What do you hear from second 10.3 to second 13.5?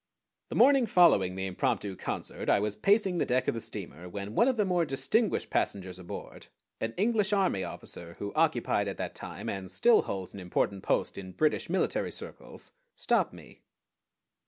an important post in British military circles, stopped